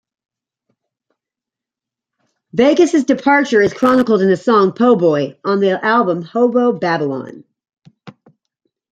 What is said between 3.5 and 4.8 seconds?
is chronicled in the song